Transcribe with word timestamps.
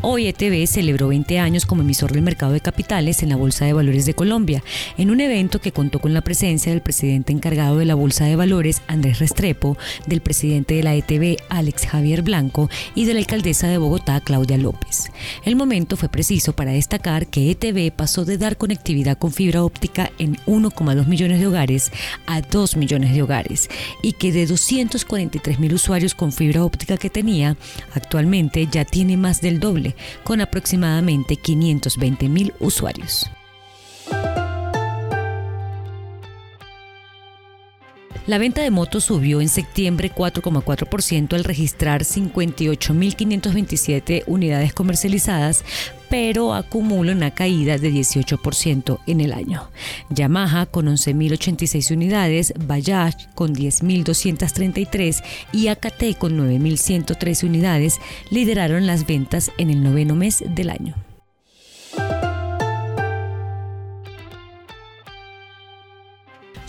Hoy 0.00 0.28
ETV 0.28 0.68
celebró 0.68 1.08
20 1.08 1.40
años 1.40 1.66
como 1.66 1.82
emisor 1.82 2.12
del 2.12 2.22
mercado 2.22 2.52
de 2.52 2.60
capitales 2.60 3.24
en 3.24 3.30
la 3.30 3.36
Bolsa 3.36 3.64
de 3.64 3.72
Valores 3.72 4.06
de 4.06 4.14
Colombia, 4.14 4.62
en 4.96 5.10
un 5.10 5.20
evento 5.20 5.60
que 5.60 5.72
contó 5.72 5.98
con 5.98 6.14
la 6.14 6.20
presencia 6.20 6.70
del 6.70 6.82
presidente 6.82 7.32
encargado 7.32 7.78
de 7.78 7.84
la 7.84 7.96
Bolsa 7.96 8.24
de 8.24 8.36
Valores, 8.36 8.80
Andrés 8.86 9.18
Restrepo, 9.18 9.76
del 10.06 10.20
presidente 10.20 10.74
de 10.74 10.84
la 10.84 10.94
ETV, 10.94 11.38
Alex 11.48 11.86
Javier 11.86 12.22
Blanco, 12.22 12.70
y 12.94 13.06
de 13.06 13.14
la 13.14 13.18
alcaldesa 13.18 13.66
de 13.66 13.78
Bogotá, 13.78 14.20
Claudia 14.20 14.56
López. 14.56 15.10
El 15.44 15.56
momento 15.56 15.96
fue 15.96 16.08
preciso 16.08 16.52
para 16.52 16.70
destacar 16.70 17.26
que 17.26 17.50
ETV 17.50 17.90
pasó 17.90 18.24
de 18.24 18.38
dar 18.38 18.56
conectividad 18.56 19.18
con 19.18 19.32
fibra 19.32 19.64
óptica 19.64 20.12
en 20.18 20.36
1,2 20.46 21.06
millones 21.06 21.40
de 21.40 21.48
hogares 21.48 21.90
a 22.26 22.40
2 22.40 22.76
millones 22.76 23.14
de 23.14 23.22
hogares, 23.22 23.68
y 24.04 24.12
que 24.12 24.30
de 24.30 24.46
243 24.46 25.58
mil 25.58 25.74
usuarios 25.74 26.14
con 26.14 26.30
fibra 26.30 26.62
óptica 26.62 26.96
que 26.96 27.10
tenía, 27.10 27.56
actualmente 27.94 28.68
ya 28.70 28.84
tiene 28.84 29.16
más 29.16 29.40
del 29.40 29.58
doble 29.58 29.77
con 30.24 30.40
aproximadamente 30.40 31.36
520 31.36 32.28
mil 32.28 32.52
usuarios. 32.60 33.30
La 38.28 38.36
venta 38.36 38.60
de 38.60 38.70
motos 38.70 39.04
subió 39.04 39.40
en 39.40 39.48
septiembre 39.48 40.12
4,4% 40.14 41.32
al 41.32 41.44
registrar 41.44 42.02
58.527 42.02 44.24
unidades 44.26 44.74
comercializadas, 44.74 45.64
pero 46.10 46.52
acumula 46.52 47.12
una 47.12 47.30
caída 47.30 47.78
de 47.78 47.90
18% 47.90 48.98
en 49.06 49.22
el 49.22 49.32
año. 49.32 49.70
Yamaha 50.10 50.66
con 50.66 50.88
11.086 50.88 51.90
unidades, 51.90 52.52
Bajaj 52.66 53.14
con 53.34 53.54
10.233 53.54 55.22
y 55.52 55.68
AKT 55.68 56.18
con 56.18 56.36
9.113 56.36 57.44
unidades 57.44 57.98
lideraron 58.30 58.86
las 58.86 59.06
ventas 59.06 59.50
en 59.56 59.70
el 59.70 59.82
noveno 59.82 60.14
mes 60.14 60.44
del 60.46 60.68
año. 60.68 61.07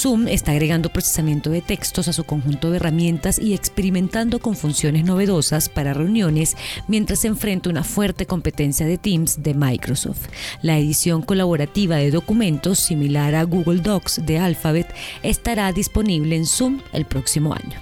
Zoom 0.00 0.28
está 0.28 0.52
agregando 0.52 0.88
procesamiento 0.88 1.50
de 1.50 1.60
textos 1.60 2.08
a 2.08 2.14
su 2.14 2.24
conjunto 2.24 2.70
de 2.70 2.76
herramientas 2.76 3.38
y 3.38 3.52
experimentando 3.52 4.38
con 4.38 4.56
funciones 4.56 5.04
novedosas 5.04 5.68
para 5.68 5.92
reuniones 5.92 6.56
mientras 6.88 7.18
se 7.18 7.28
enfrenta 7.28 7.68
una 7.68 7.84
fuerte 7.84 8.24
competencia 8.24 8.86
de 8.86 8.96
Teams 8.96 9.42
de 9.42 9.52
Microsoft. 9.52 10.28
La 10.62 10.78
edición 10.78 11.20
colaborativa 11.20 11.96
de 11.96 12.10
documentos, 12.10 12.78
similar 12.78 13.34
a 13.34 13.42
Google 13.42 13.82
Docs 13.82 14.24
de 14.24 14.38
Alphabet, 14.38 14.86
estará 15.22 15.70
disponible 15.70 16.34
en 16.34 16.46
Zoom 16.46 16.80
el 16.94 17.04
próximo 17.04 17.52
año. 17.52 17.78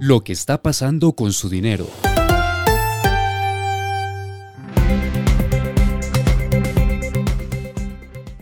Lo 0.00 0.24
que 0.24 0.32
está 0.32 0.60
pasando 0.60 1.12
con 1.12 1.32
su 1.32 1.48
dinero. 1.48 1.88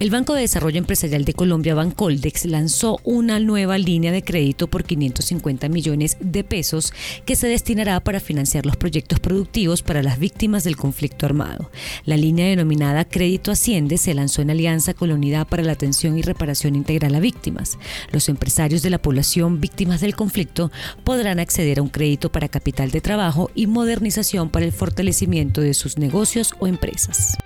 El 0.03 0.11
Banco 0.11 0.34
de 0.34 0.41
Desarrollo 0.41 0.78
Empresarial 0.78 1.25
de 1.25 1.33
Colombia, 1.33 1.77
Bancoldex, 1.77 2.47
lanzó 2.47 2.98
una 3.05 3.39
nueva 3.39 3.78
línea 3.78 4.11
de 4.11 4.25
crédito 4.25 4.67
por 4.67 4.83
550 4.83 5.69
millones 5.69 6.17
de 6.19 6.42
pesos 6.42 6.93
que 7.25 7.37
se 7.37 7.47
destinará 7.47 8.00
para 8.00 8.19
financiar 8.19 8.66
los 8.66 8.76
proyectos 8.76 9.21
productivos 9.21 9.82
para 9.82 10.03
las 10.03 10.19
víctimas 10.19 10.65
del 10.65 10.76
conflicto 10.76 11.25
armado. 11.25 11.71
La 12.04 12.16
línea 12.16 12.49
denominada 12.49 13.04
Crédito 13.04 13.53
Asciende 13.53 13.97
se 13.97 14.12
lanzó 14.12 14.43
en 14.43 14.50
alianza 14.50 14.93
con 14.93 15.09
la 15.09 15.15
Unidad 15.15 15.47
para 15.47 15.62
la 15.62 15.71
Atención 15.71 16.19
y 16.19 16.22
Reparación 16.22 16.75
Integral 16.75 17.15
a 17.15 17.21
Víctimas. 17.21 17.78
Los 18.10 18.28
empresarios 18.28 18.82
de 18.82 18.91
la 18.91 19.00
población 19.00 19.60
víctimas 19.60 20.00
del 20.00 20.16
conflicto 20.16 20.72
podrán 21.05 21.38
acceder 21.38 21.78
a 21.78 21.82
un 21.82 21.91
crédito 21.91 22.32
para 22.32 22.49
capital 22.49 22.91
de 22.91 23.03
trabajo 23.03 23.53
y 23.55 23.69
modernización 23.69 24.50
para 24.50 24.66
el 24.66 24.72
fortalecimiento 24.72 25.60
de 25.60 25.75
sus 25.75 25.97
negocios 25.97 26.55
o 26.59 26.66
empresas. 26.66 27.38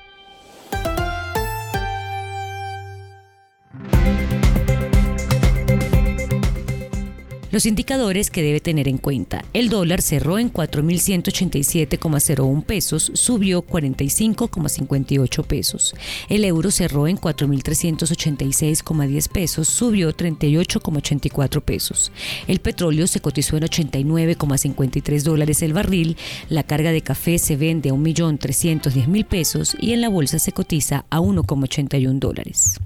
Los 7.57 7.65
indicadores 7.65 8.29
que 8.29 8.43
debe 8.43 8.61
tener 8.61 8.87
en 8.87 8.99
cuenta. 8.99 9.43
El 9.55 9.71
dólar 9.71 10.03
cerró 10.03 10.39
en 10.39 10.53
4.187,01 10.53 12.65
pesos, 12.65 13.11
subió 13.15 13.67
45,58 13.67 15.43
pesos. 15.43 15.95
El 16.29 16.45
euro 16.45 16.71
cerró 16.71 17.09
en 17.09 17.17
4.386,10 17.17 19.29
pesos, 19.31 19.69
subió 19.69 20.15
38,84 20.15 21.63
pesos. 21.63 22.13
El 22.47 22.61
petróleo 22.61 23.07
se 23.07 23.21
cotizó 23.21 23.57
en 23.57 23.63
89,53 23.63 25.23
dólares 25.23 25.63
el 25.63 25.73
barril. 25.73 26.19
La 26.51 26.63
carga 26.63 26.93
de 26.93 27.01
café 27.01 27.39
se 27.39 27.57
vende 27.57 27.89
a 27.89 27.95
1.310.000 27.95 29.25
pesos 29.25 29.75
y 29.81 29.95
en 29.95 30.03
la 30.03 30.11
bolsa 30.11 30.39
se 30.39 30.53
cotiza 30.53 31.07
a 31.09 31.21
1,81 31.21 32.19
dólares. 32.19 32.79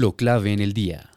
Lo 0.00 0.12
clave 0.16 0.54
en 0.54 0.60
el 0.60 0.72
día. 0.72 1.09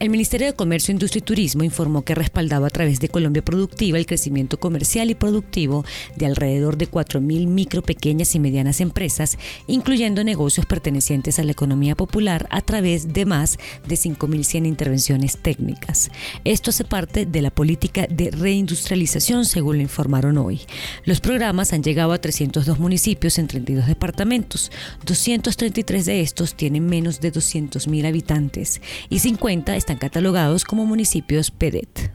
El 0.00 0.10
Ministerio 0.10 0.46
de 0.46 0.52
Comercio, 0.52 0.92
Industria 0.92 1.18
y 1.18 1.22
Turismo 1.22 1.64
informó 1.64 2.02
que 2.02 2.14
respaldaba 2.14 2.68
a 2.68 2.70
través 2.70 3.00
de 3.00 3.08
Colombia 3.08 3.44
Productiva 3.44 3.98
el 3.98 4.06
crecimiento 4.06 4.60
comercial 4.60 5.10
y 5.10 5.16
productivo 5.16 5.84
de 6.14 6.26
alrededor 6.26 6.76
de 6.76 6.88
4.000 6.88 7.48
micro, 7.48 7.82
pequeñas 7.82 8.36
y 8.36 8.38
medianas 8.38 8.80
empresas, 8.80 9.38
incluyendo 9.66 10.22
negocios 10.22 10.66
pertenecientes 10.66 11.40
a 11.40 11.42
la 11.42 11.50
economía 11.50 11.96
popular 11.96 12.46
a 12.50 12.60
través 12.60 13.12
de 13.12 13.26
más 13.26 13.58
de 13.88 13.96
5.100 13.96 14.68
intervenciones 14.68 15.36
técnicas. 15.36 16.12
Esto 16.44 16.70
hace 16.70 16.84
parte 16.84 17.26
de 17.26 17.42
la 17.42 17.50
política 17.50 18.06
de 18.08 18.30
reindustrialización, 18.30 19.46
según 19.46 19.78
lo 19.78 19.82
informaron 19.82 20.38
hoy. 20.38 20.60
Los 21.06 21.20
programas 21.20 21.72
han 21.72 21.82
llegado 21.82 22.12
a 22.12 22.20
302 22.20 22.78
municipios 22.78 23.36
en 23.40 23.48
32 23.48 23.88
departamentos. 23.88 24.70
233 25.04 26.06
de 26.06 26.20
estos 26.20 26.54
tienen 26.54 26.86
menos 26.86 27.20
de 27.20 27.32
200.000 27.32 28.06
habitantes 28.06 28.80
y 29.08 29.18
50 29.18 29.74
están 29.74 29.87
catalogados 29.96 30.64
como 30.64 30.84
municipios 30.84 31.50
PEDET. 31.50 32.12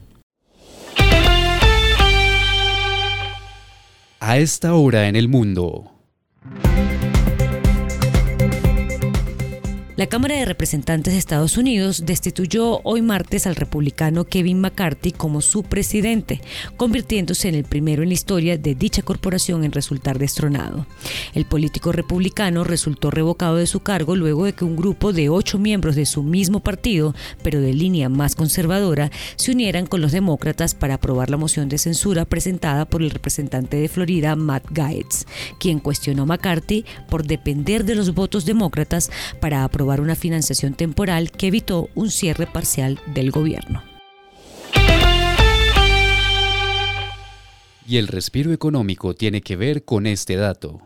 A 4.20 4.38
esta 4.38 4.74
hora 4.74 5.08
en 5.08 5.16
el 5.16 5.28
mundo. 5.28 5.93
La 9.96 10.08
Cámara 10.08 10.34
de 10.34 10.44
Representantes 10.44 11.12
de 11.12 11.20
Estados 11.20 11.56
Unidos 11.56 12.02
destituyó 12.04 12.80
hoy 12.82 13.00
martes 13.00 13.46
al 13.46 13.54
republicano 13.54 14.24
Kevin 14.24 14.60
McCarthy 14.60 15.12
como 15.12 15.40
su 15.40 15.62
presidente, 15.62 16.40
convirtiéndose 16.76 17.48
en 17.48 17.54
el 17.54 17.62
primero 17.62 18.02
en 18.02 18.08
la 18.08 18.14
historia 18.14 18.58
de 18.58 18.74
dicha 18.74 19.02
corporación 19.02 19.62
en 19.62 19.70
resultar 19.70 20.18
destronado. 20.18 20.84
El 21.32 21.44
político 21.44 21.92
republicano 21.92 22.64
resultó 22.64 23.12
revocado 23.12 23.54
de 23.54 23.68
su 23.68 23.84
cargo 23.84 24.16
luego 24.16 24.46
de 24.46 24.52
que 24.52 24.64
un 24.64 24.74
grupo 24.74 25.12
de 25.12 25.28
ocho 25.28 25.60
miembros 25.60 25.94
de 25.94 26.06
su 26.06 26.24
mismo 26.24 26.58
partido, 26.58 27.14
pero 27.44 27.60
de 27.60 27.72
línea 27.72 28.08
más 28.08 28.34
conservadora, 28.34 29.12
se 29.36 29.52
unieran 29.52 29.86
con 29.86 30.00
los 30.00 30.10
demócratas 30.10 30.74
para 30.74 30.94
aprobar 30.94 31.30
la 31.30 31.36
moción 31.36 31.68
de 31.68 31.78
censura 31.78 32.24
presentada 32.24 32.84
por 32.84 33.00
el 33.00 33.10
representante 33.10 33.76
de 33.76 33.88
Florida, 33.88 34.34
Matt 34.34 34.66
Gaetz, 34.72 35.24
quien 35.60 35.78
cuestionó 35.78 36.24
a 36.24 36.26
McCarthy 36.26 36.84
por 37.08 37.24
depender 37.24 37.84
de 37.84 37.94
los 37.94 38.12
votos 38.12 38.44
demócratas 38.44 39.12
para 39.40 39.62
aprobar 39.62 39.83
una 39.84 40.16
financiación 40.16 40.74
temporal 40.74 41.30
que 41.30 41.48
evitó 41.48 41.88
un 41.94 42.10
cierre 42.10 42.46
parcial 42.46 43.00
del 43.14 43.30
gobierno. 43.30 43.82
Y 47.86 47.98
el 47.98 48.08
respiro 48.08 48.52
económico 48.52 49.14
tiene 49.14 49.42
que 49.42 49.56
ver 49.56 49.84
con 49.84 50.06
este 50.06 50.36
dato. 50.36 50.80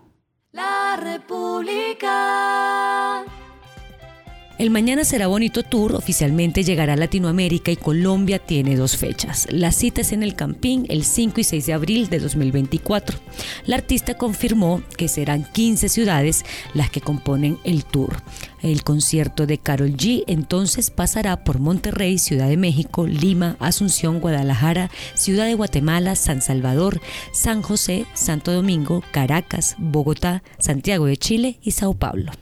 El 4.58 4.70
Mañana 4.70 5.04
será 5.04 5.28
bonito 5.28 5.62
tour 5.62 5.94
oficialmente 5.94 6.64
llegará 6.64 6.94
a 6.94 6.96
Latinoamérica 6.96 7.70
y 7.70 7.76
Colombia 7.76 8.40
tiene 8.40 8.74
dos 8.74 8.96
fechas. 8.96 9.46
La 9.52 9.70
cita 9.70 10.00
es 10.00 10.10
en 10.10 10.24
el 10.24 10.34
Campín 10.34 10.84
el 10.88 11.04
5 11.04 11.40
y 11.40 11.44
6 11.44 11.66
de 11.66 11.72
abril 11.74 12.08
de 12.08 12.18
2024. 12.18 13.20
La 13.66 13.76
artista 13.76 14.14
confirmó 14.14 14.82
que 14.96 15.06
serán 15.06 15.44
15 15.52 15.88
ciudades 15.88 16.44
las 16.74 16.90
que 16.90 17.00
componen 17.00 17.58
el 17.62 17.84
tour. 17.84 18.20
El 18.60 18.82
concierto 18.82 19.46
de 19.46 19.58
Carol 19.58 19.96
G 19.96 20.24
entonces 20.26 20.90
pasará 20.90 21.44
por 21.44 21.60
Monterrey, 21.60 22.18
Ciudad 22.18 22.48
de 22.48 22.56
México, 22.56 23.06
Lima, 23.06 23.56
Asunción, 23.60 24.18
Guadalajara, 24.18 24.90
Ciudad 25.14 25.46
de 25.46 25.54
Guatemala, 25.54 26.16
San 26.16 26.42
Salvador, 26.42 27.00
San 27.32 27.62
José, 27.62 28.06
Santo 28.12 28.52
Domingo, 28.52 29.04
Caracas, 29.12 29.76
Bogotá, 29.78 30.42
Santiago 30.58 31.06
de 31.06 31.16
Chile 31.16 31.60
y 31.62 31.70
Sao 31.70 31.94
Paulo. 31.94 32.32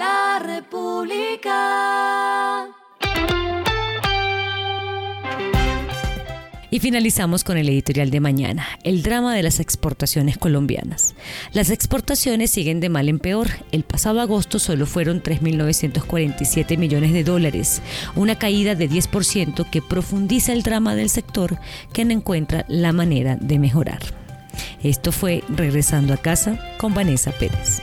La 0.00 0.38
República. 0.42 1.52
Y 6.70 6.80
finalizamos 6.80 7.44
con 7.44 7.58
el 7.58 7.68
editorial 7.68 8.08
de 8.10 8.20
mañana, 8.20 8.66
el 8.82 9.02
drama 9.02 9.34
de 9.34 9.42
las 9.42 9.60
exportaciones 9.60 10.38
colombianas. 10.38 11.14
Las 11.52 11.68
exportaciones 11.68 12.50
siguen 12.50 12.80
de 12.80 12.88
mal 12.88 13.10
en 13.10 13.18
peor. 13.18 13.48
El 13.72 13.82
pasado 13.82 14.22
agosto 14.22 14.58
solo 14.58 14.86
fueron 14.86 15.22
3.947 15.22 16.78
millones 16.78 17.12
de 17.12 17.22
dólares, 17.22 17.82
una 18.16 18.38
caída 18.38 18.74
de 18.74 18.88
10% 18.88 19.68
que 19.68 19.82
profundiza 19.82 20.54
el 20.54 20.62
drama 20.62 20.94
del 20.94 21.10
sector 21.10 21.58
que 21.92 22.06
no 22.06 22.12
encuentra 22.12 22.64
la 22.68 22.94
manera 22.94 23.36
de 23.36 23.58
mejorar. 23.58 24.00
Esto 24.82 25.12
fue 25.12 25.44
Regresando 25.50 26.14
a 26.14 26.16
casa 26.16 26.58
con 26.78 26.94
Vanessa 26.94 27.32
Pérez. 27.32 27.82